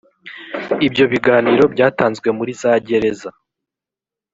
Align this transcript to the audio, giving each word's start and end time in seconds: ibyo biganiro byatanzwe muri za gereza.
ibyo 0.87 1.03
biganiro 1.11 1.63
byatanzwe 1.73 2.27
muri 2.37 2.51
za 2.61 2.73
gereza. 2.87 3.29